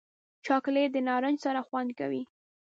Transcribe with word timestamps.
چاکلېټ 0.45 0.89
د 0.93 0.97
نارنج 1.07 1.37
سره 1.45 1.59
خوند 1.67 1.89
کوي. 1.99 2.23